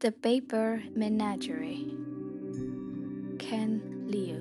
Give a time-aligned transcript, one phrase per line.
[0.00, 1.94] The Paper Menagerie.
[3.38, 4.40] Ken Liu.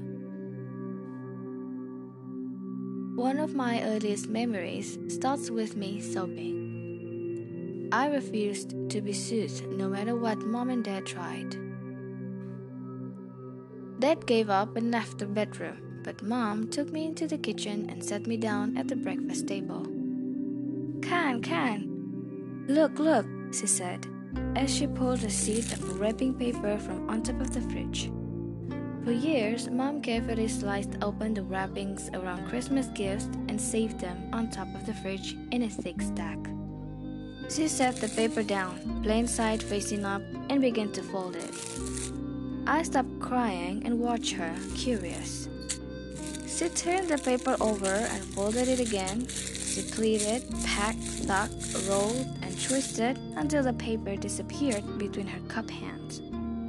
[3.21, 7.89] One of my earliest memories starts with me sobbing.
[7.91, 11.57] I refused to be soothed no matter what mom and dad tried.
[13.99, 18.01] Dad gave up and left the bedroom, but mom took me into the kitchen and
[18.01, 19.83] sat me down at the breakfast table.
[21.01, 22.65] Can, can.
[22.69, 24.07] Look, look, she said
[24.55, 28.11] as she pulled a sheet of wrapping paper from on top of the fridge.
[29.03, 34.49] For years, Mom carefully sliced open the wrappings around Christmas gifts and saved them on
[34.49, 36.37] top of the fridge in a thick stack.
[37.49, 41.51] She set the paper down, plain side facing up, and began to fold it.
[42.67, 45.49] I stopped crying and watched her, curious.
[46.45, 49.27] She turned the paper over and folded it again.
[49.27, 51.49] She pleated, packed, stuck,
[51.87, 52.27] rolled,
[52.67, 56.21] twisted until the paper disappeared between her cup hands.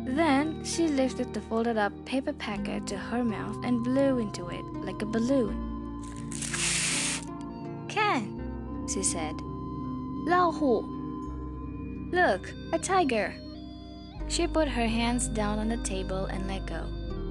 [0.07, 4.65] Then she lifted the folded up paper packet to her mouth and blew into it
[4.85, 5.69] like a balloon.
[7.89, 9.35] Ken, she said.
[10.27, 10.85] 老虎.
[12.13, 13.35] Look, a tiger.
[14.29, 16.85] She put her hands down on the table and let go.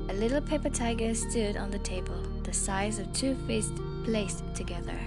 [0.09, 5.00] A little paper tiger stood on the table, the size of two fists placed together.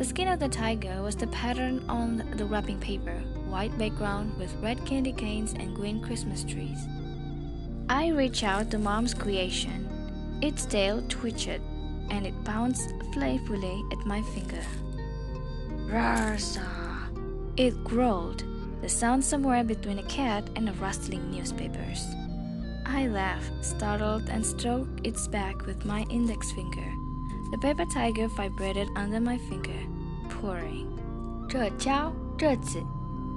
[0.00, 3.18] The skin of the tiger was the pattern on the wrapping paper,
[3.50, 6.88] white background with red candy canes and green Christmas trees.
[7.90, 10.38] I reached out to mom's creation.
[10.40, 11.60] Its tail twitched
[12.08, 14.64] and it bounced playfully at my finger.
[15.84, 16.64] Rarsa!
[17.58, 18.42] It growled,
[18.80, 22.06] the sound somewhere between a cat and a rustling newspapers.
[22.86, 26.90] I laughed, startled, and stroked its back with my index finger.
[27.51, 29.79] The paper tiger vibrated under my finger,
[30.29, 30.91] purring.
[31.47, 32.83] 这教这字,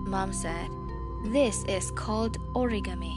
[0.06, 0.70] Mom said.
[1.32, 3.14] This is called origami.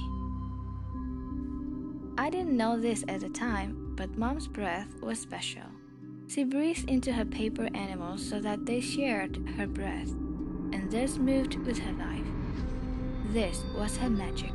[2.17, 5.63] I didn't know this at the time, but Mom's breath was special.
[6.27, 10.11] She breathed into her paper animals so that they shared her breath,
[10.71, 12.27] and thus moved with her life.
[13.33, 14.53] This was her magic.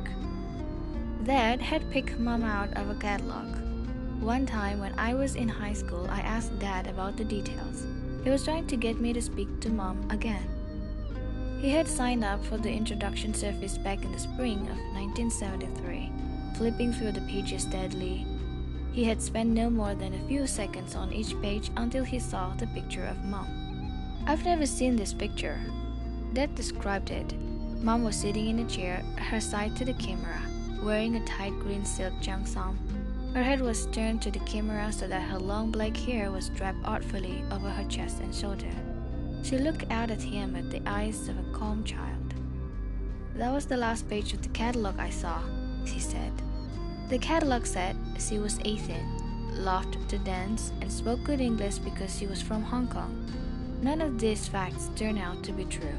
[1.24, 3.56] Dad had picked Mom out of a catalog.
[4.21, 7.87] One time when I was in high school, I asked Dad about the details.
[8.23, 10.47] He was trying to get me to speak to Mom again.
[11.59, 16.11] He had signed up for the introduction service back in the spring of 1973.
[16.55, 18.27] Flipping through the pages steadily,
[18.93, 22.53] he had spent no more than a few seconds on each page until he saw
[22.53, 23.47] the picture of Mom.
[24.27, 25.59] I've never seen this picture.
[26.33, 27.33] Dad described it.
[27.81, 30.39] Mom was sitting in a chair, her side to the camera,
[30.83, 32.77] wearing a tight green silk cheongsam
[33.33, 36.83] her head was turned to the camera so that her long black hair was draped
[36.83, 38.71] artfully over her chest and shoulder.
[39.41, 42.33] She looked out at him with the eyes of a calm child.
[43.35, 45.41] That was the last page of the catalog I saw,
[45.85, 46.33] she said.
[47.09, 52.27] The catalog said she was 18, loved to dance, and spoke good English because she
[52.27, 53.25] was from Hong Kong.
[53.81, 55.95] None of these facts turned out to be true.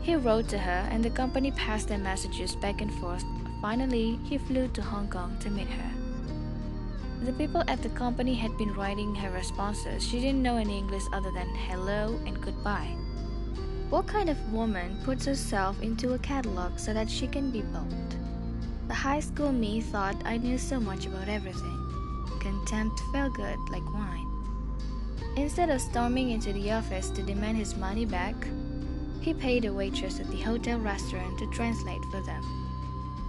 [0.00, 3.24] He wrote to her, and the company passed their messages back and forth.
[3.60, 6.03] Finally, he flew to Hong Kong to meet her.
[7.24, 10.06] The people at the company had been writing her responses.
[10.06, 12.94] She didn't know any English other than hello and goodbye.
[13.88, 18.16] What kind of woman puts herself into a catalog so that she can be bold?
[18.88, 21.78] The high school me thought I knew so much about everything.
[22.40, 24.28] Contempt felt good like wine.
[25.38, 28.36] Instead of storming into the office to demand his money back,
[29.22, 32.63] he paid a waitress at the hotel restaurant to translate for them.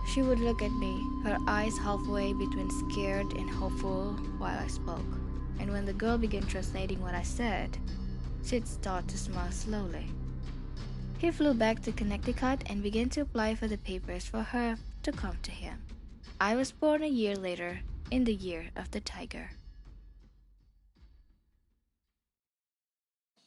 [0.07, 5.19] She would look at me, her eyes halfway between scared and hopeful while I spoke.
[5.59, 7.77] And when the girl began translating what I said,
[8.45, 10.07] she'd start to smile slowly.
[11.17, 15.11] He flew back to Connecticut and began to apply for the papers for her to
[15.11, 15.81] come to him.
[16.39, 17.79] I was born a year later,
[18.11, 19.51] in the year of the tiger.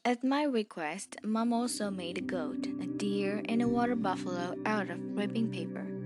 [0.04, 4.88] At my request, Mom also made a goat, a deer, and a water buffalo out
[4.88, 5.97] of wrapping paper.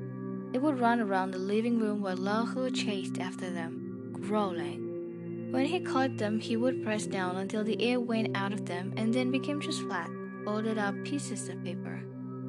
[0.52, 5.50] They would run around the living room while Lao Hu chased after them, growling.
[5.50, 8.92] When he caught them, he would press down until the air went out of them
[8.96, 10.10] and then became just flat,
[10.44, 12.02] folded up pieces of paper.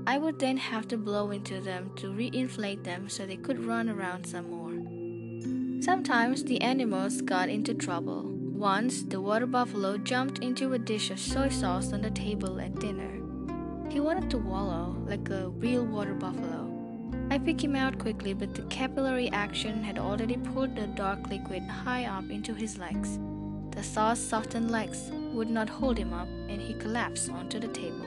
[0.05, 3.89] I would then have to blow into them to reinflate them so they could run
[3.89, 5.81] around some more.
[5.81, 8.23] Sometimes the animals got into trouble.
[8.23, 12.79] Once, the water buffalo jumped into a dish of soy sauce on the table at
[12.79, 13.21] dinner.
[13.89, 16.72] He wanted to wallow like a real water buffalo.
[17.29, 21.63] I picked him out quickly, but the capillary action had already poured the dark liquid
[21.63, 23.19] high up into his legs.
[23.71, 28.05] The sauce softened legs would not hold him up, and he collapsed onto the table.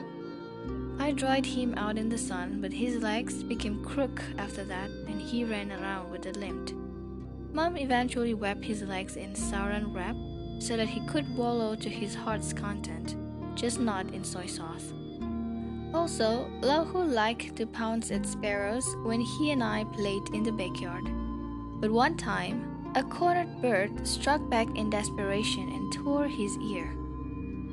[0.99, 5.21] I dried him out in the sun, but his legs became crook after that, and
[5.21, 6.71] he ran around with a limp.
[7.53, 10.15] Mom eventually wrapped his legs in saran wrap
[10.59, 13.15] so that he could wallow to his heart's content,
[13.55, 14.93] just not in soy sauce.
[15.93, 20.51] Also, Lao Hu liked to pounce at sparrows when he and I played in the
[20.51, 21.09] backyard.
[21.79, 26.93] But one time, a cornered bird struck back in desperation and tore his ear.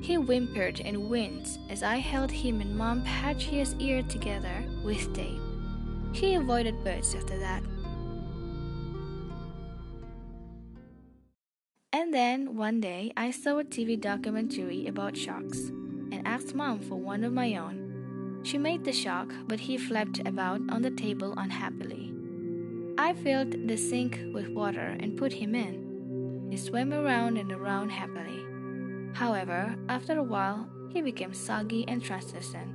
[0.03, 5.15] He whimpered and winced as I held him and Mom patched his ear together with
[5.15, 5.41] tape.
[6.13, 7.63] He avoided birds after that.
[11.93, 16.97] And then one day I saw a TV documentary about sharks and asked Mom for
[16.97, 17.84] one of my own.
[18.45, 22.13] She made the shock, but he flapped about on the table unhappily.
[22.99, 26.49] I filled the sink with water and put him in.
[26.51, 28.45] He swam around and around happily.
[29.15, 32.71] However, after a while, he became soggy and translucent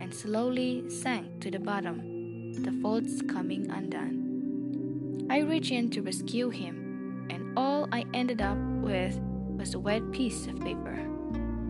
[0.00, 5.28] and slowly sank to the bottom, the folds coming undone.
[5.30, 9.16] I reached in to rescue him, and all I ended up with
[9.56, 11.13] was a wet piece of paper.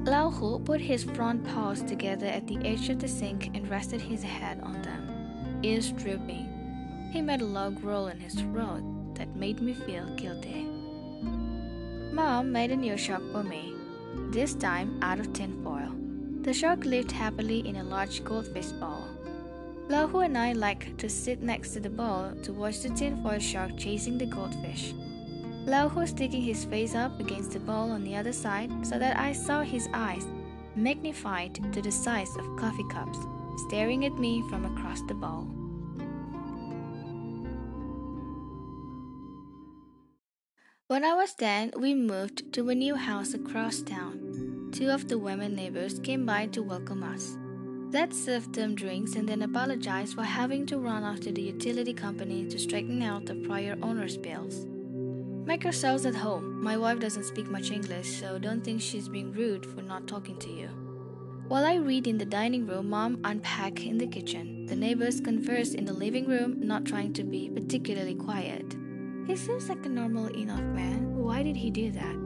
[0.05, 4.03] Lao Hu put his front paws together at the edge of the sink and rested
[4.03, 7.11] his head on them, ears drooping.
[7.11, 8.83] He made a low growl in his throat
[9.15, 10.67] that made me feel guilty.
[12.13, 13.75] Mom made a new shark for me
[14.31, 15.91] this time out of tin foil.
[16.43, 19.07] The shark lived happily in a large goldfish bowl.
[19.89, 23.39] Lao Hu and I liked to sit next to the bowl to watch the tinfoil
[23.39, 24.93] shark chasing the goldfish.
[25.67, 29.19] Lao Hu sticking his face up against the bowl on the other side so that
[29.19, 30.27] I saw his eyes,
[30.77, 33.19] magnified to the size of coffee cups,
[33.67, 35.49] staring at me from across the bowl.
[40.87, 44.69] When I was 10, we moved to a new house across town.
[44.71, 47.39] Two of the women neighbors came by to welcome us.
[47.91, 52.45] Dad served them drinks and then apologized for having to run after the utility company
[52.51, 54.67] to straighten out the prior owner's bills.
[55.47, 56.63] Make yourselves at home.
[56.63, 60.39] My wife doesn't speak much English, so don't think she's being rude for not talking
[60.39, 60.69] to you.
[61.49, 64.65] While I read in the dining room, Mom unpacked in the kitchen.
[64.65, 68.75] The neighbors converse in the living room, not trying to be particularly quiet.
[69.27, 71.15] He seems like a normal enough man.
[71.19, 72.17] Why did he do that?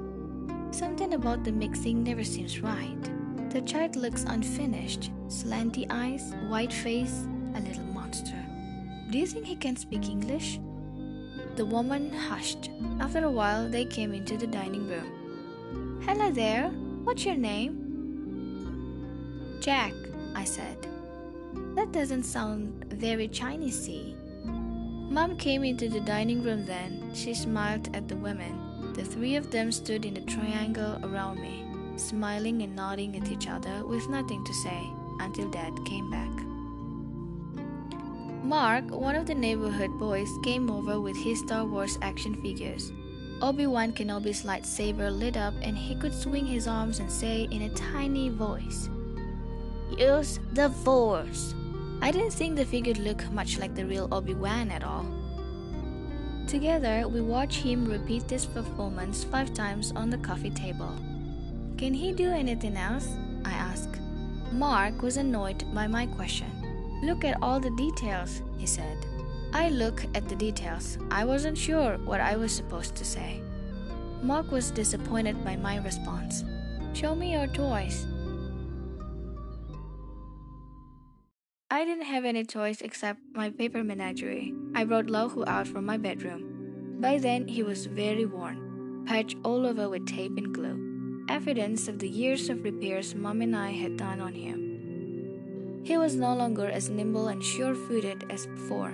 [0.71, 3.50] Something about the mixing never seems right.
[3.50, 7.26] The child looks unfinished, slanty eyes, white face,
[7.56, 8.41] a little monster.
[9.11, 10.61] Do you think he can speak English?
[11.59, 12.71] The woman hushed.
[13.01, 16.01] After a while, they came into the dining room.
[16.07, 16.69] Hello there.
[17.03, 17.75] What's your name?
[19.59, 19.93] Jack,
[20.37, 20.87] I said.
[21.75, 24.15] That doesn't sound very Chinesey.
[25.11, 27.11] Mom came into the dining room then.
[27.13, 28.93] She smiled at the women.
[28.95, 31.67] The three of them stood in a triangle around me,
[31.97, 34.89] smiling and nodding at each other with nothing to say
[35.19, 36.38] until Dad came back.
[38.49, 42.93] Mark, one of the neighborhood boys, came over with his Star Wars action figures.
[43.43, 47.75] Obi-Wan Kenobi's lightsaber lit up and he could swing his arms and say in a
[47.75, 48.89] tiny voice,
[49.99, 51.55] Use the Force.
[52.00, 55.05] I didn't think the figure looked much like the real Obi-Wan at all.
[56.47, 60.95] Together, we watched him repeat this performance five times on the coffee table.
[61.77, 63.09] Can he do anything else?
[63.45, 64.00] I asked.
[64.53, 66.58] Mark was annoyed by my question.
[67.03, 69.06] Look at all the details, he said.
[69.52, 70.99] I look at the details.
[71.11, 73.40] I wasn't sure what I was supposed to say.
[74.23, 76.45] Mark was disappointed by my response.
[76.93, 78.07] Show me your toys,
[81.71, 84.55] I didn't have any toys except my paper menagerie.
[84.75, 86.97] I brought Lao Hu out from my bedroom.
[86.99, 91.99] By then, he was very worn, patched all over with tape and glue, evidence of
[91.99, 94.68] the years of repairs Mom and I had done on him.
[95.82, 98.92] He was no longer as nimble and sure footed as before.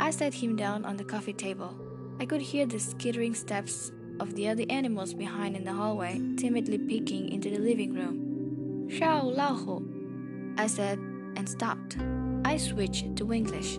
[0.00, 1.74] I sat him down on the coffee table.
[2.20, 6.78] I could hear the skittering steps of the other animals behind in the hallway, timidly
[6.78, 8.88] peeking into the living room.
[8.90, 10.98] Xiao Lao Hu, I said
[11.36, 11.96] and stopped.
[12.44, 13.78] I switched to English.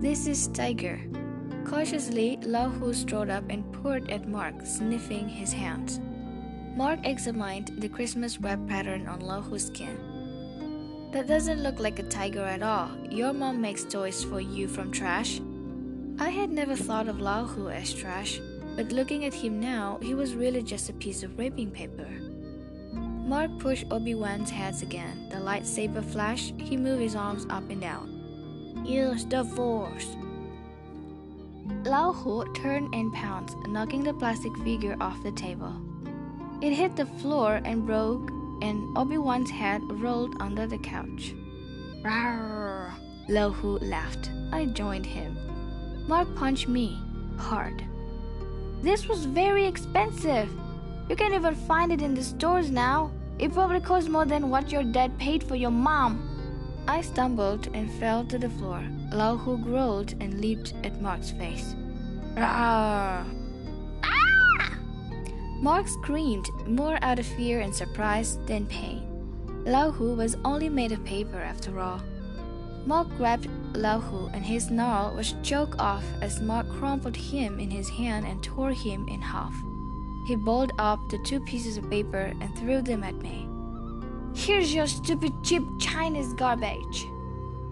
[0.00, 1.00] This is Tiger.
[1.64, 6.00] Cautiously, Lao Hu strode up and poured at Mark, sniffing his hands.
[6.76, 9.98] Mark examined the Christmas web pattern on Lao Hu's skin.
[11.12, 12.90] That doesn't look like a tiger at all.
[13.10, 15.40] Your mom makes toys for you from trash.
[16.18, 18.40] I had never thought of Lao Hu as trash,
[18.76, 22.08] but looking at him now, he was really just a piece of wrapping paper.
[22.92, 25.28] Mark pushed Obi-Wan's hands again.
[25.30, 26.54] The lightsaber flashed.
[26.58, 28.82] He moved his arms up and down.
[28.84, 30.16] Use the force.
[31.84, 35.74] Lao Hu turned and pounced, knocking the plastic figure off the table.
[36.60, 38.30] It hit the floor and broke
[38.62, 41.34] and Obi-Wan's head rolled under the couch.
[42.02, 42.92] Rawr!
[43.28, 44.30] Lao Hu laughed.
[44.52, 45.36] I joined him.
[46.06, 46.98] Mark punched me
[47.36, 47.84] hard.
[48.82, 50.48] This was very expensive.
[51.08, 53.10] You can't even find it in the stores now.
[53.38, 56.24] It probably cost more than what your dad paid for your mom.
[56.88, 58.82] I stumbled and fell to the floor.
[59.12, 61.74] Lao Hu growled and leaped at Mark's face.
[62.34, 63.37] Rawr!
[65.60, 69.02] Mark screamed, more out of fear and surprise than pain.
[69.64, 72.00] Lao Hu was only made of paper after all.
[72.86, 77.70] Mark grabbed Lao Hu and his snarl was choked off as Mark crumpled him in
[77.70, 79.54] his hand and tore him in half.
[80.28, 83.48] He balled up the two pieces of paper and threw them at me.
[84.34, 87.06] Here's your stupid cheap Chinese garbage.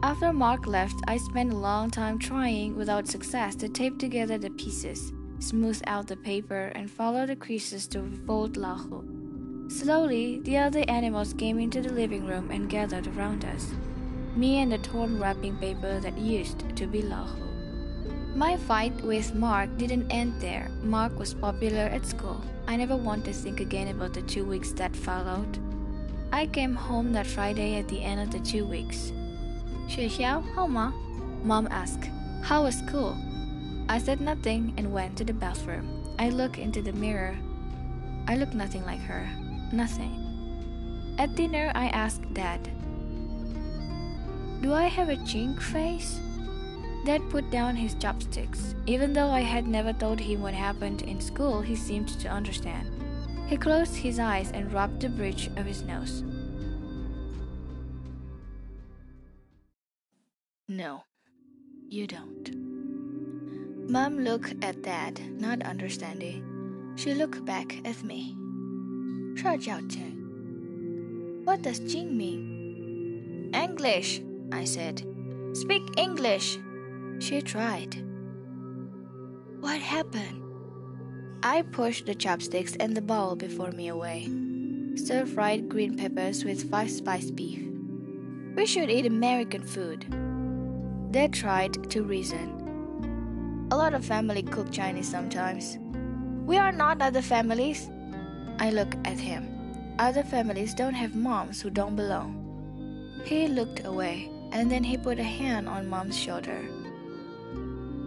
[0.03, 4.51] After Mark left, I spent a long time trying without success to tape together the
[4.51, 9.69] pieces, Smooth out the paper and follow the creases to fold Lao Hu.
[9.69, 13.71] Slowly, the other animals came into the living room and gathered around us.
[14.35, 17.47] Me and the torn wrapping paper that used to be Lao Hu.
[18.35, 20.71] My fight with Mark didn't end there.
[20.83, 22.41] Mark was popular at school.
[22.67, 25.59] I never want to think again about the two weeks that followed.
[26.33, 29.13] I came home that Friday at the end of the two weeks.
[29.89, 30.93] Shuixiao, how ma?
[31.43, 32.11] Mom asked.
[32.43, 33.17] How was school?
[33.89, 36.15] I said nothing and went to the bathroom.
[36.19, 37.37] I looked into the mirror.
[38.27, 39.29] I looked nothing like her.
[39.73, 41.15] Nothing.
[41.19, 42.69] At dinner, I asked Dad,
[44.61, 46.21] Do I have a chink face?
[47.05, 48.75] Dad put down his chopsticks.
[48.87, 52.91] Even though I had never told him what happened in school, he seemed to understand.
[53.47, 56.25] He closed his eyes and rubbed the bridge of his nose.
[60.67, 61.05] No,
[61.89, 62.56] you don't.
[63.89, 66.43] Mom looked at Dad, not understanding.
[66.97, 68.37] She looked back at me.
[71.45, 73.53] What does Jing mean?
[73.55, 75.07] English, I said.
[75.53, 76.59] Speak English.
[77.21, 77.97] She tried.
[79.61, 80.43] What happened?
[81.45, 84.29] I pushed the chopsticks and the bowl before me away.
[84.97, 87.63] Stir fried green peppers with five spice beef.
[88.57, 90.07] We should eat American food.
[91.13, 92.66] They tried to reason.
[93.72, 95.78] A lot of family cook Chinese sometimes.
[96.46, 97.90] We are not other families.
[98.60, 99.48] I look at him.
[100.00, 102.36] Other families don't have moms who don't belong.
[103.26, 106.62] He looked away and then he put a hand on mom's shoulder.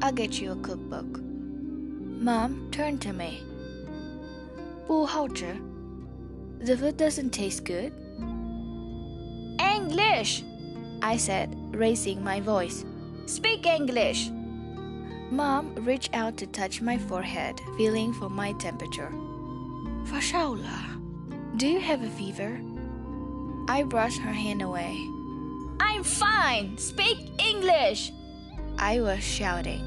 [0.02, 1.20] I'll get you a cookbook.
[1.22, 3.42] Mom turned to me.
[4.86, 5.56] 不好吃.
[6.60, 7.92] The food doesn't taste good.
[9.58, 10.42] English,
[11.02, 12.84] I said, raising my voice.
[13.26, 14.30] Speak English.
[15.31, 19.11] Mom reached out to touch my forehead, feeling for my temperature.
[20.05, 20.99] Fashaula,
[21.57, 22.59] do you have a fever?
[23.67, 24.97] I brushed her hand away.
[25.79, 26.77] I'm fine!
[26.79, 28.11] Speak English!
[28.79, 29.85] I was shouting.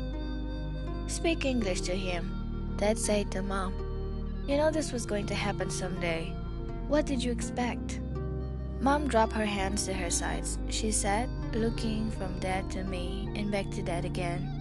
[1.09, 2.75] Speak English to him.
[2.77, 3.75] Dad said to Mom,
[4.47, 6.33] You know this was going to happen someday.
[6.87, 7.99] What did you expect?
[8.81, 13.51] Mom dropped her hands to her sides, she said, looking from Dad to me and
[13.51, 14.52] back to Dad again.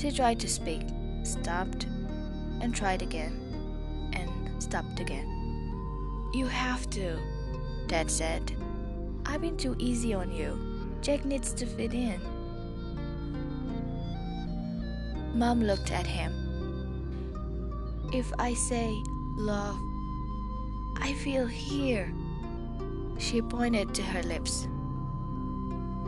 [0.00, 0.80] She tried to speak,
[1.24, 1.84] stopped,
[2.62, 6.30] and tried again, and stopped again.
[6.32, 7.18] You have to,
[7.86, 8.50] Dad said.
[9.26, 10.58] I've been too easy on you.
[11.02, 12.18] Jack needs to fit in.
[15.34, 16.32] Mom looked at him.
[18.10, 18.90] If I say
[19.36, 19.78] love,
[20.96, 22.10] I feel here.
[23.18, 24.66] She pointed to her lips.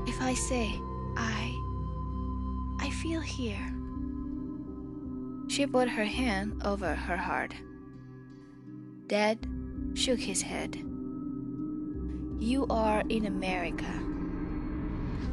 [0.07, 0.81] If I say
[1.15, 1.55] I,
[2.81, 3.72] I feel here.
[5.53, 7.53] She put her hand over her heart.
[9.07, 9.47] Dad
[9.93, 10.77] shook his head.
[12.39, 13.93] You are in America.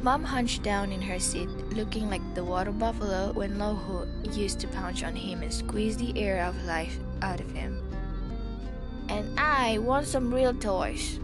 [0.02, 4.60] Mom hunched down in her seat, looking like the water buffalo when Lao Hu used
[4.60, 7.82] to pounce on him and squeeze the air of life out of him.
[9.08, 11.18] And I want some real toys.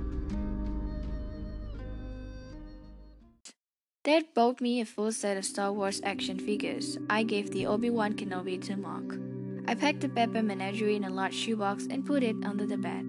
[4.07, 6.97] Dad bought me a full set of Star Wars action figures.
[7.11, 9.19] I gave the Obi-Wan Kenobi to Mark.
[9.67, 13.05] I packed the Paper Menagerie in a large shoebox and put it under the bed.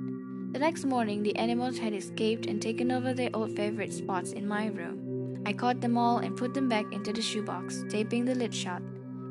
[0.53, 4.47] The next morning, the animals had escaped and taken over their old favorite spots in
[4.47, 5.43] my room.
[5.45, 8.81] I caught them all and put them back into the shoebox, taping the lid shut.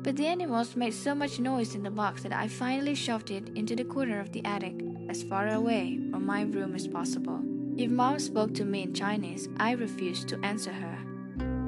[0.03, 3.49] But the animals made so much noise in the box that I finally shoved it
[3.57, 4.75] into the corner of the attic,
[5.09, 7.41] as far away from my room as possible.
[7.75, 11.06] If mom spoke to me in Chinese, I refused to answer her.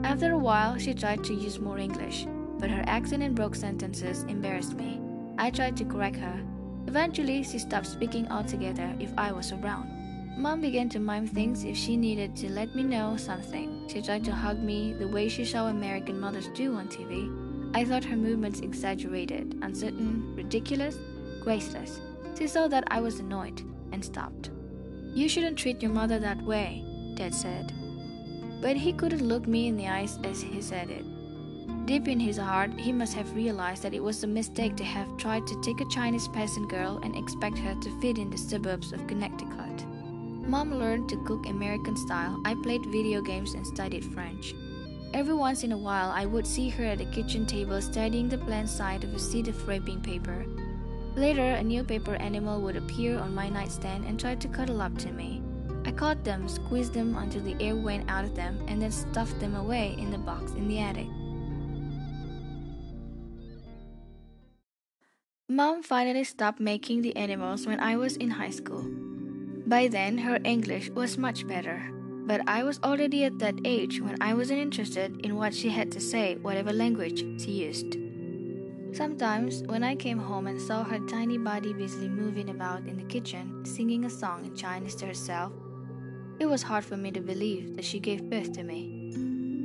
[0.04, 2.26] After a while, she tried to use more English,
[2.58, 5.02] but her accent and broke sentences embarrassed me.
[5.38, 6.40] I tried to correct her.
[6.88, 9.90] Eventually, she stopped speaking altogether if I was around.
[10.38, 13.88] Mom began to mime things if she needed to let me know something.
[13.90, 17.76] She tried to hug me the way she saw American mothers do on TV.
[17.76, 20.98] I thought her movements exaggerated, uncertain, ridiculous,
[21.42, 22.00] graceless.
[22.38, 24.50] She saw that I was annoyed and stopped.
[25.14, 27.74] You shouldn't treat your mother that way, Dad said.
[28.62, 31.06] But he couldn't look me in the eyes as he said it.
[31.86, 35.18] Deep in his heart, he must have realized that it was a mistake to have
[35.18, 38.92] tried to take a Chinese peasant girl and expect her to fit in the suburbs
[38.94, 39.86] of Connecticut.
[40.48, 42.42] Mom learned to cook American style.
[42.46, 44.54] I played video games and studied French.
[45.14, 48.38] Every once in a while, I would see her at the kitchen table studying the
[48.38, 50.46] plain side of a sheet of wrapping paper.
[51.16, 54.96] Later, a new paper animal would appear on my nightstand and try to cuddle up
[55.00, 55.42] to me.
[55.90, 59.40] I caught them, squeezed them until the air went out of them, and then stuffed
[59.40, 61.08] them away in the box in the attic.
[65.50, 68.86] Mom finally stopped making the animals when I was in high school.
[69.66, 71.90] By then, her English was much better,
[72.28, 75.92] but I was already at that age when I wasn't interested in what she had
[75.94, 77.98] to say, whatever language she used.
[78.94, 83.10] Sometimes, when I came home and saw her tiny body busily moving about in the
[83.16, 85.52] kitchen, singing a song in Chinese to herself,
[86.40, 89.12] it was hard for me to believe that she gave birth to me.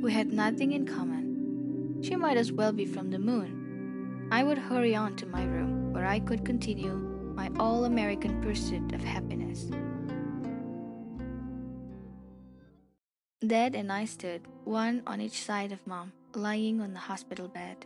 [0.01, 2.01] We had nothing in common.
[2.03, 4.27] She might as well be from the moon.
[4.29, 6.93] I would hurry on to my room, where I could continue
[7.33, 9.71] my all American pursuit of happiness.
[13.45, 17.85] Dad and I stood, one on each side of Mom, lying on the hospital bed.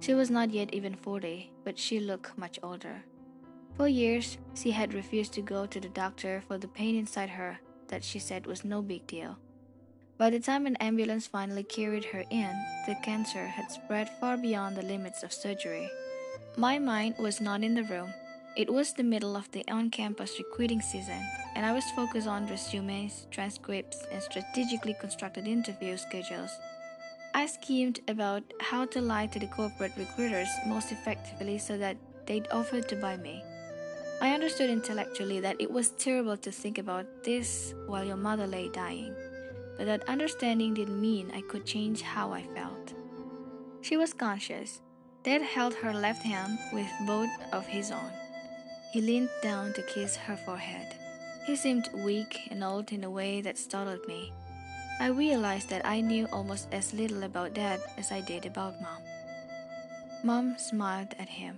[0.00, 3.02] She was not yet even 40, but she looked much older.
[3.76, 7.58] For years, she had refused to go to the doctor for the pain inside her
[7.88, 9.38] that she said was no big deal.
[10.16, 12.50] By the time an ambulance finally carried her in,
[12.86, 15.88] the cancer had spread far beyond the limits of surgery.
[16.56, 18.12] My mind was not in the room,
[18.58, 21.22] it was the middle of the on campus recruiting season,
[21.54, 26.50] and I was focused on resumes, transcripts, and strategically constructed interview schedules.
[27.34, 31.96] I schemed about how to lie to the corporate recruiters most effectively so that
[32.26, 33.44] they'd offer to buy me.
[34.20, 38.68] I understood intellectually that it was terrible to think about this while your mother lay
[38.68, 39.14] dying,
[39.76, 42.94] but that understanding didn't mean I could change how I felt.
[43.80, 44.80] She was conscious.
[45.22, 48.10] Dad held her left hand with both of his own.
[48.92, 50.96] He leaned down to kiss her forehead.
[51.46, 54.32] He seemed weak and old in a way that startled me.
[55.00, 59.02] I realized that I knew almost as little about Dad as I did about Mom.
[60.24, 61.56] Mom smiled at him.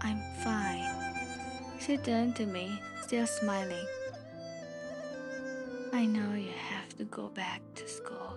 [0.00, 0.97] I'm fine.
[1.78, 3.86] She turned to me, still smiling.
[5.92, 8.36] I know you have to go back to school.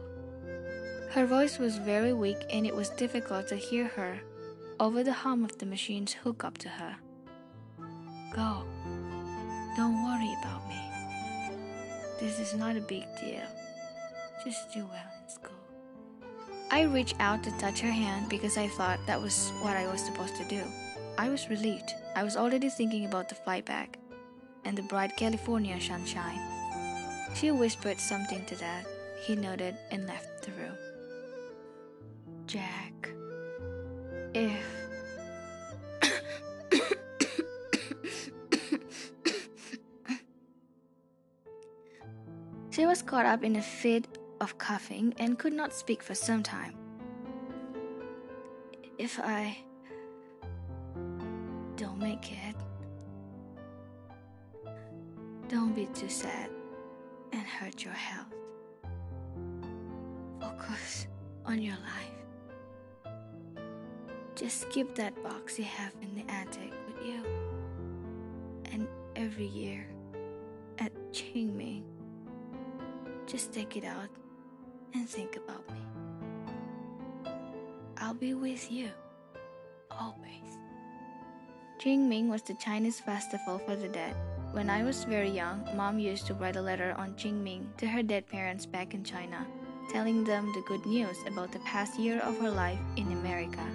[1.11, 4.21] Her voice was very weak and it was difficult to hear her
[4.79, 6.95] over the hum of the machines hooked up to her.
[8.33, 8.63] Go.
[9.75, 10.81] Don't worry about me.
[12.19, 13.43] This is not a big deal.
[14.43, 15.55] Just do well in school.
[16.71, 20.01] I reached out to touch her hand because I thought that was what I was
[20.01, 20.63] supposed to do.
[21.17, 21.93] I was relieved.
[22.15, 23.97] I was already thinking about the flight back
[24.65, 26.39] and the bright California sunshine.
[27.33, 28.85] She whispered something to Dad.
[29.23, 30.75] He nodded and left the room.
[32.47, 33.09] Jack,
[34.33, 34.65] if
[42.71, 44.07] She was caught up in a fit
[44.41, 46.75] of coughing and could not speak for some time.
[48.97, 49.57] If I
[51.81, 52.55] don't make it,
[55.47, 56.51] don't be too sad
[57.33, 58.27] and hurt your health.
[60.39, 61.07] Focus
[61.43, 63.15] on your life.
[64.35, 67.23] Just keep that box you have in the attic with you.
[68.71, 69.87] And every year
[70.77, 71.81] at Qingming,
[73.25, 74.09] just take it out
[74.93, 75.81] and think about me.
[77.97, 78.91] I'll be with you,
[79.89, 80.50] always.
[81.81, 84.13] Qingming was the Chinese festival for the dead.
[84.51, 88.03] When I was very young, mom used to write a letter on Qingming to her
[88.03, 89.47] dead parents back in China,
[89.89, 93.65] telling them the good news about the past year of her life in America.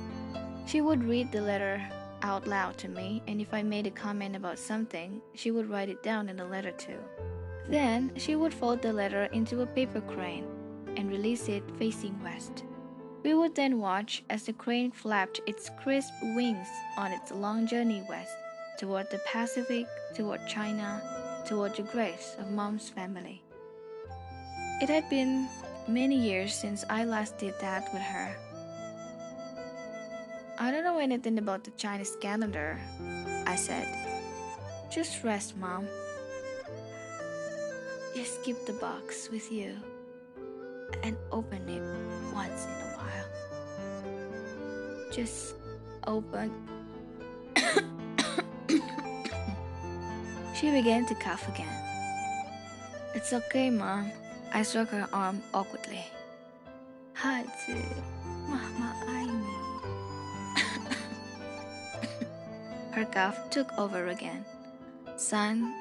[0.67, 1.83] She would read the letter
[2.23, 5.89] out loud to me, and if I made a comment about something, she would write
[5.89, 7.03] it down in the letter too.
[7.69, 10.47] Then she would fold the letter into a paper crane
[10.97, 12.63] and release it facing west.
[13.27, 18.07] We would then watch as the crane flapped its crisp wings on its long journey
[18.09, 18.31] west
[18.79, 21.03] toward the Pacific, toward China,
[21.45, 23.43] toward the graves of Mom's family.
[24.81, 25.49] It had been
[25.89, 28.31] many years since I last did that with her.
[30.61, 32.79] I don't know anything about the Chinese calendar,
[33.45, 33.89] I said.
[34.89, 35.89] Just rest, Mom.
[38.15, 39.75] just keep the box with you
[41.03, 41.83] and open it
[42.33, 42.86] once in a while
[45.17, 45.55] just
[46.07, 46.53] opened.
[50.55, 51.73] she began to cough again.
[53.15, 54.13] It's okay, Mom.
[54.53, 56.05] I struck her arm awkwardly.
[57.15, 57.81] Haji,
[58.47, 59.57] Mama, I need.
[62.93, 64.45] her cough took over again.
[65.17, 65.73] Son,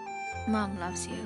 [0.47, 1.19] Mom loves you.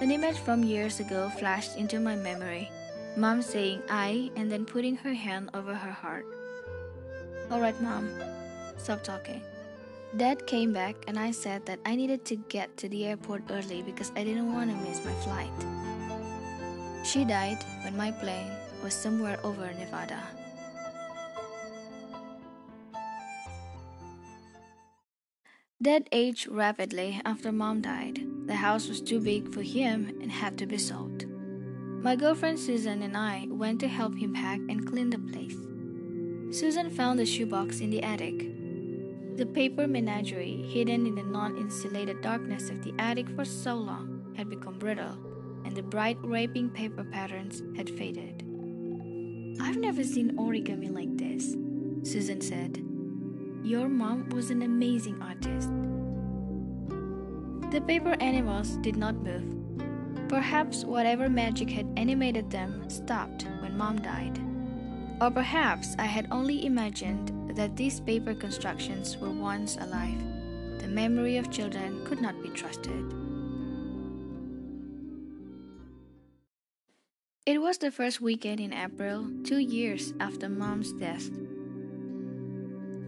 [0.00, 2.68] An image from years ago flashed into my memory.
[3.16, 6.26] Mom saying I and then putting her hand over her heart.
[7.52, 8.08] Alright, Mom,
[8.78, 9.42] stop talking.
[10.16, 13.82] Dad came back and I said that I needed to get to the airport early
[13.82, 15.52] because I didn't want to miss my flight.
[17.04, 18.50] She died when my plane
[18.82, 20.22] was somewhere over Nevada.
[25.82, 28.24] Dad aged rapidly after mom died.
[28.46, 31.26] The house was too big for him and had to be sold.
[32.02, 35.21] My girlfriend Susan and I went to help him pack and clean the.
[36.52, 38.46] Susan found the shoebox in the attic.
[39.38, 44.34] The paper menagerie, hidden in the non insulated darkness of the attic for so long,
[44.36, 45.16] had become brittle,
[45.64, 48.42] and the bright wrapping paper patterns had faded.
[49.62, 51.56] I've never seen origami like this,
[52.02, 52.76] Susan said.
[53.64, 55.70] Your mom was an amazing artist.
[57.70, 60.28] The paper animals did not move.
[60.28, 64.51] Perhaps whatever magic had animated them stopped when mom died.
[65.22, 70.18] Or perhaps I had only imagined that these paper constructions were once alive.
[70.80, 73.14] The memory of children could not be trusted.
[77.46, 81.30] It was the first weekend in April, two years after mom's death.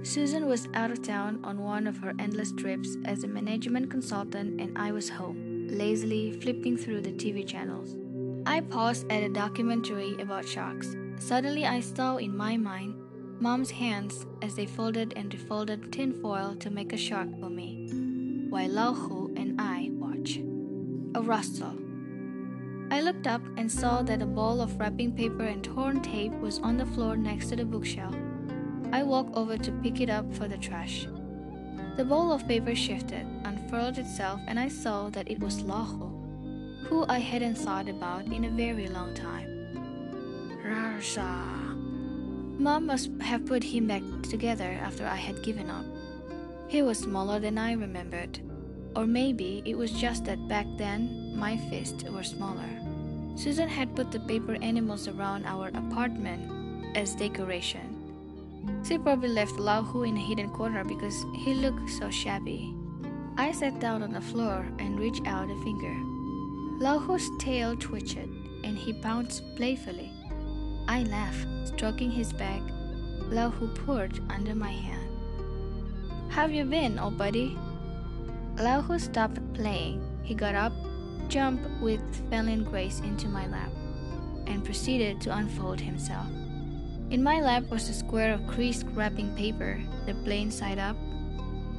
[0.04, 4.60] Susan was out of town on one of her endless trips as a management consultant,
[4.60, 7.96] and I was home, lazily flipping through the TV channels.
[8.46, 10.94] I paused at a documentary about sharks.
[11.24, 12.96] Suddenly, I saw in my mind
[13.40, 17.88] Mom's hands as they folded and refolded tinfoil to make a shark for me,
[18.50, 20.40] while Lao Hu and I watched.
[21.14, 21.78] A rustle.
[22.90, 26.58] I looked up and saw that a ball of wrapping paper and torn tape was
[26.58, 28.14] on the floor next to the bookshelf.
[28.92, 31.06] I walked over to pick it up for the trash.
[31.96, 36.84] The ball of paper shifted, unfurled itself, and I saw that it was Lao Hu,
[36.84, 39.53] who I hadn't thought about in a very long time.
[40.74, 41.30] Rarsha.
[42.58, 45.84] Mom must have put him back together after I had given up.
[46.68, 48.40] He was smaller than I remembered.
[48.96, 52.70] Or maybe it was just that back then my fists were smaller.
[53.36, 57.90] Susan had put the paper animals around our apartment as decoration.
[58.86, 62.74] She probably left Lao Hu in a hidden corner because he looked so shabby.
[63.36, 65.94] I sat down on the floor and reached out a finger.
[66.78, 68.16] Lao Hu's tail twitched
[68.64, 70.13] and he bounced playfully.
[70.86, 72.60] I laughed, stroking his back.
[73.30, 75.08] Lao Hu poured under my hand.
[76.30, 77.56] Have you been, old buddy?
[78.58, 80.04] Lao Hu stopped playing.
[80.22, 80.72] He got up,
[81.28, 83.70] jumped with feline grace into my lap,
[84.46, 86.26] and proceeded to unfold himself.
[87.10, 90.96] In my lap was a square of creased wrapping paper, the plain side up.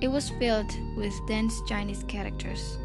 [0.02, 2.78] It was filled with dense Chinese characters.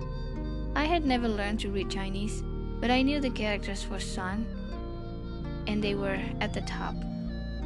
[0.74, 2.42] I had never learned to read Chinese,
[2.80, 4.46] but I knew the characters for son,
[5.67, 6.95] and they were at the top,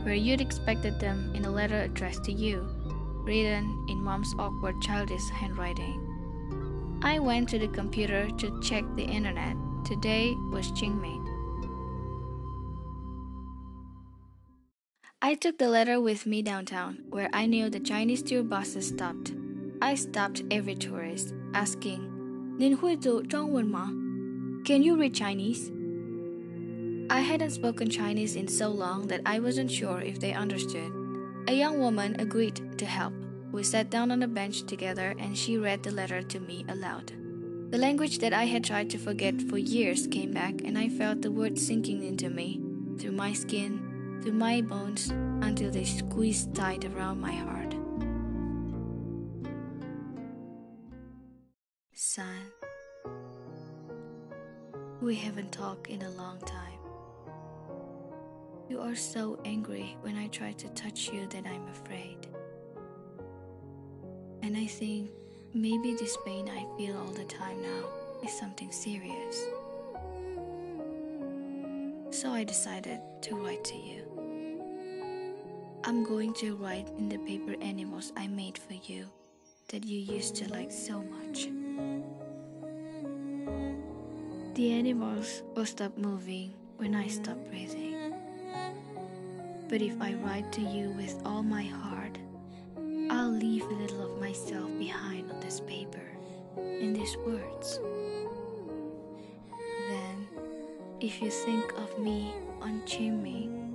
[0.04, 2.68] where you'd expected them in a letter addressed to you,
[3.24, 6.06] written in mom's awkward childish handwriting.
[7.02, 9.56] I went to the computer to check the internet.
[9.86, 11.26] Today was Qingming.
[15.22, 19.34] I took the letter with me downtown, where I knew the Chinese tour buses stopped.
[19.82, 22.02] I stopped every tourist, asking,
[22.58, 23.90] 您会走中文吗?
[24.66, 25.72] Can you read Chinese?
[27.11, 30.93] I hadn't spoken Chinese in so long that I wasn't sure if they understood.
[31.49, 33.13] A young woman agreed to help.
[33.53, 37.13] We sat down on a bench together and she read the letter to me aloud.
[37.71, 41.23] The language that I had tried to forget for years came back, and I felt
[41.23, 42.61] the words sinking into me,
[42.99, 45.11] through my skin, through my bones
[45.43, 47.75] until they squeezed tight around my heart.
[51.93, 52.53] Son,
[55.01, 56.74] we haven't talked in a long time.
[58.69, 62.27] You are so angry when I try to touch you that I'm afraid.
[64.43, 65.11] And I think
[65.53, 67.85] maybe this pain I feel all the time now
[68.25, 69.45] is something serious.
[72.11, 74.03] So I decided to write to you.
[75.85, 79.07] I'm going to write in the paper animals I made for you
[79.69, 81.49] that you used to like so much.
[84.55, 87.94] The animals will stop moving when I stop breathing.
[89.69, 92.19] But if I write to you with all my heart,
[93.11, 96.07] I'll leave a little of myself behind on this paper,
[96.57, 97.81] in these words.
[99.89, 100.29] Then,
[101.01, 103.73] if you think of me on Qingming,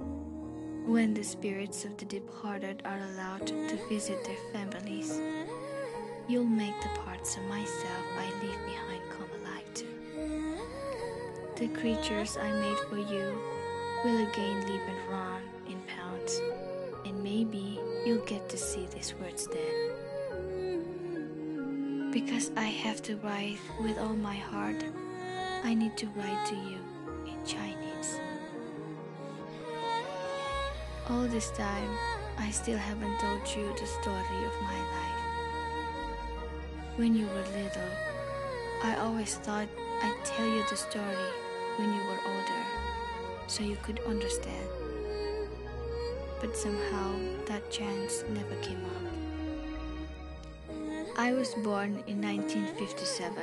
[0.85, 5.19] when the spirits of the departed are allowed to visit their families,
[6.27, 9.87] you'll make the parts of myself I leave behind come alive too.
[11.55, 13.37] The creatures I made for you
[14.03, 15.41] will again live and run
[17.39, 19.75] maybe you'll get to see these words then.
[22.11, 24.83] Because I have to write with all my heart,
[25.63, 26.79] I need to write to you
[27.31, 28.19] in Chinese.
[31.09, 31.89] All this time,
[32.37, 35.23] I still haven't told you the story of my life.
[36.97, 37.93] When you were little,
[38.83, 39.69] I always thought
[40.03, 41.29] I'd tell you the story
[41.77, 42.63] when you were older,
[43.47, 44.88] so you could understand.
[46.41, 47.15] But somehow
[47.47, 49.09] that chance never came up.
[51.17, 53.35] I was born in 1957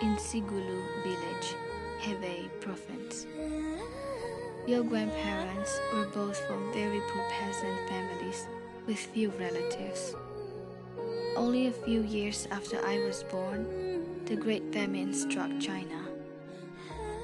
[0.00, 1.54] in Sigulu village,
[2.00, 3.26] Hebei province.
[4.66, 8.46] Your grandparents were both from very poor peasant families
[8.86, 10.14] with few relatives.
[11.36, 13.66] Only a few years after I was born,
[14.24, 16.00] the Great Famine struck China,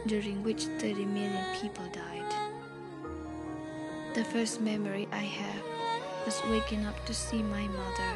[0.07, 2.18] during which 30 million people died.
[4.19, 5.63] The first memory I have
[6.27, 8.13] was waking up to see my mother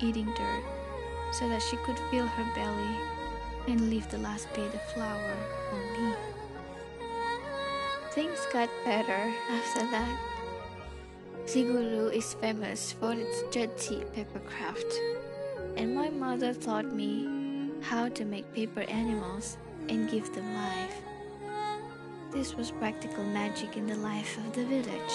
[0.00, 0.64] eating dirt
[1.32, 2.96] so that she could fill her belly
[3.68, 5.36] and leave the last bit of flour
[5.70, 6.14] on me.
[8.12, 10.18] Things got better after that.
[11.44, 14.98] Sigulu is famous for its dirty paper craft,
[15.76, 17.28] and my mother taught me
[17.82, 19.58] how to make paper animals
[19.90, 21.02] and give them life.
[22.34, 25.14] This was practical magic in the life of the village.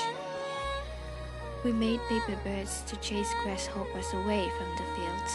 [1.66, 5.34] We made paper birds to chase grasshoppers away from the fields,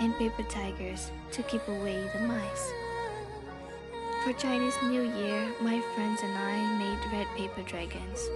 [0.00, 2.72] and paper tigers to keep away the mice.
[4.22, 8.28] For Chinese New Year, my friends and I made red paper dragons.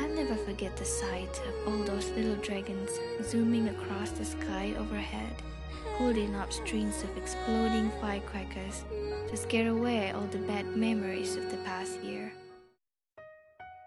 [0.00, 2.90] I'll never forget the sight of all those little dragons
[3.22, 5.42] zooming across the sky overhead,
[5.98, 8.84] holding up strings of exploding firecrackers
[9.28, 12.32] to scare away all the bad memories of the past year.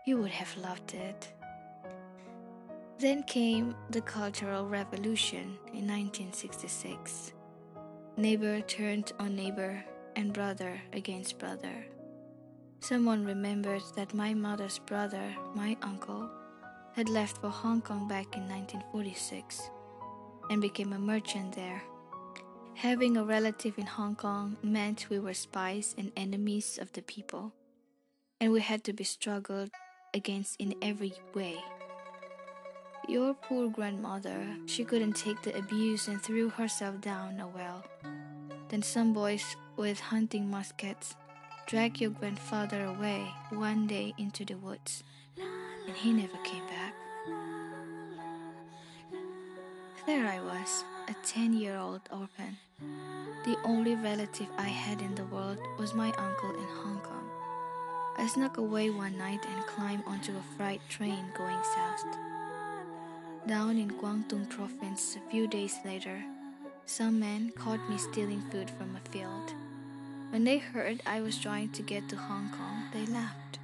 [0.05, 1.33] You would have loved it.
[2.99, 7.33] Then came the Cultural Revolution in 1966.
[8.17, 9.83] Neighbor turned on neighbor
[10.15, 11.85] and brother against brother.
[12.79, 16.29] Someone remembered that my mother's brother, my uncle,
[16.93, 19.71] had left for Hong Kong back in 1946
[20.51, 21.81] and became a merchant there.
[22.75, 27.53] Having a relative in Hong Kong meant we were spies and enemies of the people,
[28.39, 29.69] and we had to be struggled
[30.13, 31.57] against in every way.
[33.07, 37.83] Your poor grandmother, she couldn't take the abuse and threw herself down a well.
[38.69, 41.15] Then some boys with hunting muskets
[41.67, 45.03] dragged your grandfather away one day into the woods,
[45.37, 46.93] and he never came back.
[50.05, 52.57] There I was, a 10 year old orphan.
[53.45, 57.29] The only relative I had in the world was my uncle in Hong Kong.
[58.17, 62.17] I snuck away one night and climbed onto a freight train going south.
[63.47, 66.23] Down in Guangdong province a few days later,
[66.85, 69.53] some men caught me stealing food from a field.
[70.29, 73.59] When they heard I was trying to get to Hong Kong, they laughed.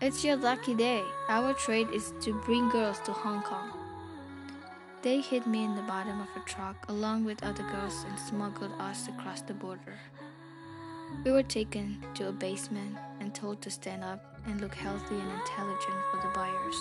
[0.00, 1.02] It's your lucky day.
[1.28, 3.77] Our trade is to bring girls to Hong Kong.
[5.00, 8.72] They hid me in the bottom of a truck along with other girls and smuggled
[8.80, 9.96] us across the border.
[11.24, 15.32] We were taken to a basement and told to stand up and look healthy and
[15.32, 16.76] intelligent for the buyers.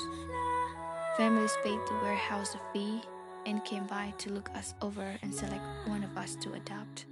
[1.15, 3.01] Families paid the warehouse a fee
[3.45, 7.05] and came by to look us over and select one of us to adopt.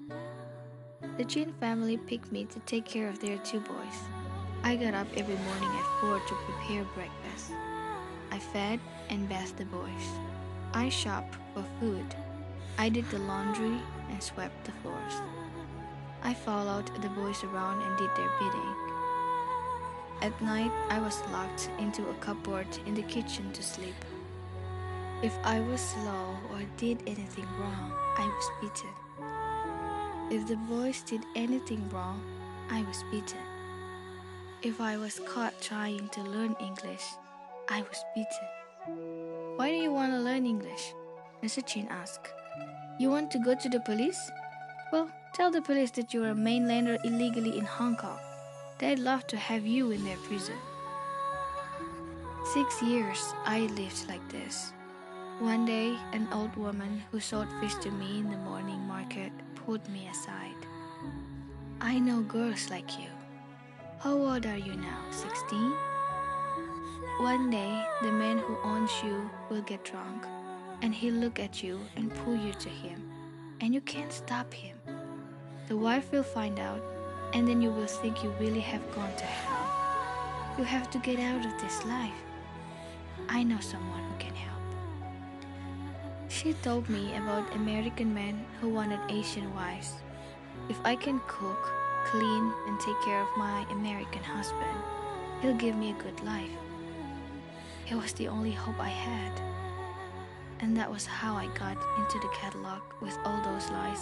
[1.17, 3.97] The Chin family picked me to take care of their two boys.
[4.63, 7.51] I got up every morning at 4 to prepare breakfast.
[8.31, 10.34] I fed and bathed the boys.
[10.75, 12.13] I shopped for food.
[12.77, 15.13] I did the laundry and swept the floors.
[16.21, 18.75] I followed the boys around and did their bidding.
[20.21, 23.95] At night, I was locked into a cupboard in the kitchen to sleep.
[25.23, 28.95] If I was slow or did anything wrong, I was beaten.
[30.29, 32.21] If the boys did anything wrong,
[32.69, 33.45] I was beaten.
[34.61, 37.05] If I was caught trying to learn English,
[37.69, 38.54] I was beaten.
[39.55, 40.93] Why do you want to learn English?
[41.43, 41.65] Mr.
[41.65, 42.33] Chin asked.
[42.99, 44.31] You want to go to the police?
[44.91, 48.17] Well, Tell the police that you're a mainlander illegally in Hong Kong.
[48.77, 50.55] They'd love to have you in their prison.
[52.53, 54.71] Six years I lived like this.
[55.39, 59.85] One day, an old woman who sold fish to me in the morning market pulled
[59.89, 60.55] me aside.
[61.81, 63.11] I know girls like you.
[63.99, 65.03] How old are you now?
[65.11, 65.73] 16?
[67.19, 70.25] One day, the man who owns you will get drunk,
[70.81, 73.09] and he'll look at you and pull you to him,
[73.61, 74.77] and you can't stop him.
[75.69, 76.83] The wife will find out,
[77.33, 80.57] and then you will think you really have gone to hell.
[80.57, 82.21] You have to get out of this life.
[83.29, 84.61] I know someone who can help.
[86.27, 89.93] She told me about American men who wanted Asian wives.
[90.67, 91.71] If I can cook,
[92.03, 94.77] clean, and take care of my American husband,
[95.41, 96.64] he'll give me a good life.
[97.89, 99.31] It was the only hope I had.
[100.59, 104.01] And that was how I got into the catalog with all those lies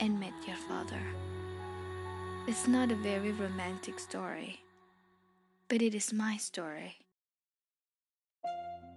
[0.00, 1.02] and met your father.
[2.46, 4.60] It's not a very romantic story,
[5.68, 6.96] but it is my story.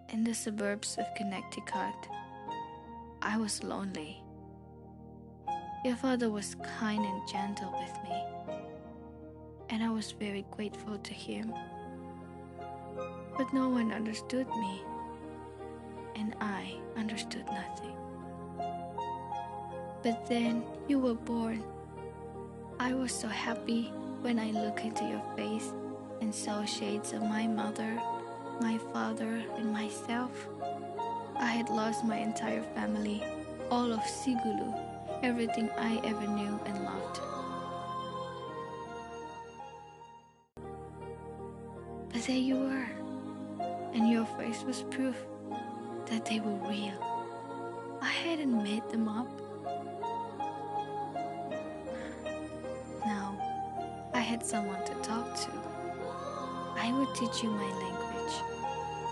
[0.09, 2.07] In the suburbs of Connecticut,
[3.21, 4.23] I was lonely.
[5.83, 8.23] Your father was kind and gentle with me,
[9.69, 11.53] and I was very grateful to him.
[13.37, 14.81] But no one understood me,
[16.15, 17.95] and I understood nothing.
[20.03, 21.63] But then you were born.
[22.79, 23.91] I was so happy
[24.21, 25.71] when I looked into your face
[26.21, 27.99] and saw shades of my mother,
[28.61, 30.47] my father, and myself.
[31.37, 33.23] I had lost my entire family,
[33.71, 34.93] all of Sigulu
[35.23, 37.21] everything I ever knew and loved.
[42.11, 42.89] But there you were,
[43.93, 45.15] and your face was proof
[46.07, 46.97] that they were real.
[48.01, 49.27] I hadn't made them up.
[53.05, 53.37] Now,
[54.13, 55.51] I had someone to talk to.
[56.75, 58.35] I would teach you my language,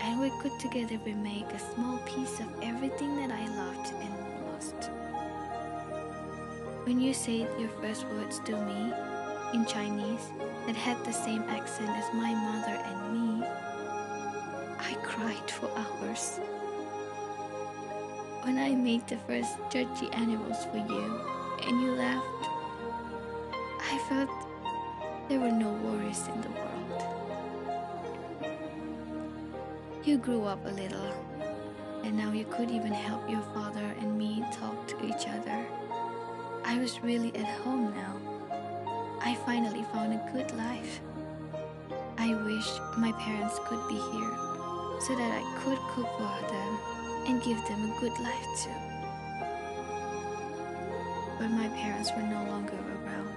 [0.02, 4.90] and we could together remake a small piece of everything that I loved and lost.
[6.84, 8.92] When you said your first words to me
[9.54, 10.32] in Chinese
[10.66, 12.91] that had the same accent as my mother
[18.82, 21.20] made the first zhezhi animals for you
[21.66, 22.26] and you laughed,
[23.80, 24.30] I felt
[25.28, 26.82] there were no worries in the world.
[30.04, 31.14] You grew up a little,
[32.02, 35.64] and now you could even help your father and me talk to each other.
[36.64, 38.16] I was really at home now.
[39.20, 41.00] I finally found a good life.
[42.18, 42.68] I wish
[42.98, 44.34] my parents could be here
[45.06, 48.70] so that I could cook for them and give them a good life too.
[51.38, 53.30] But my parents were no longer around.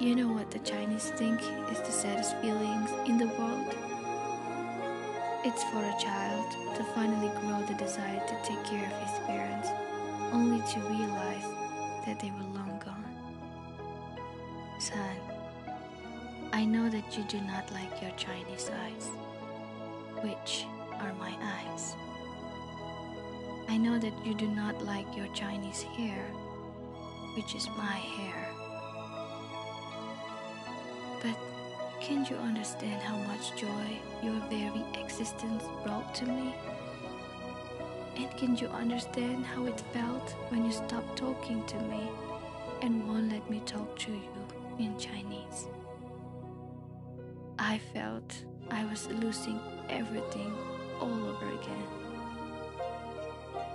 [0.00, 1.40] You know what the Chinese think
[1.72, 3.74] is the saddest feelings in the world?
[5.44, 9.68] It's for a child to finally grow the desire to take care of his parents,
[10.32, 11.44] only to realize
[12.06, 13.04] that they were long gone.
[14.78, 15.16] Son,
[16.52, 19.08] I know that you do not like your Chinese eyes,
[20.22, 20.64] which
[21.00, 21.94] are my eyes.
[23.68, 26.24] I know that you do not like your Chinese hair,
[27.36, 28.48] which is my hair.
[31.22, 31.36] But
[32.00, 36.54] can't you understand how much joy your very existence brought to me?
[38.16, 42.08] And can you understand how it felt when you stopped talking to me
[42.80, 44.46] and won't let me talk to you
[44.78, 45.68] in Chinese?
[47.58, 50.54] I felt I was losing everything
[51.00, 52.07] all over again.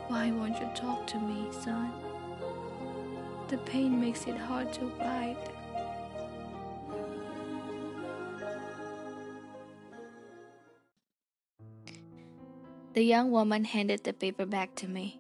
[0.08, 1.92] Why won't you talk to me, son?
[3.48, 5.38] The pain makes it hard to write.
[12.94, 15.20] The young woman handed the paper back to me.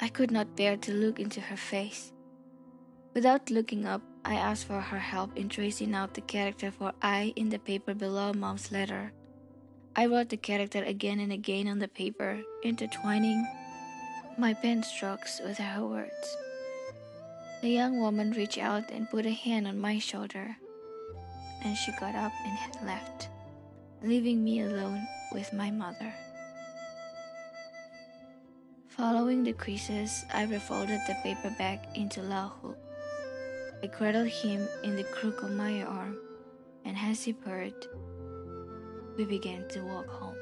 [0.00, 2.12] I could not bear to look into her face.
[3.14, 7.32] Without looking up, I asked for her help in tracing out the character for I
[7.36, 9.12] in the paper below Mom's letter.
[9.94, 13.46] I wrote the character again and again on the paper, intertwining
[14.38, 16.36] my pen strokes with her words.
[17.62, 20.56] The young woman reached out and put a hand on my shoulder.
[21.64, 23.28] and she got up and had left,
[24.02, 26.12] leaving me alone with my mother.
[28.88, 32.74] Following the creases, I refolded the paper back into Lao Hu.
[33.82, 36.18] I cradled him in the crook of my arm,
[36.84, 37.74] and as he purred,
[39.16, 40.35] we began to walk home.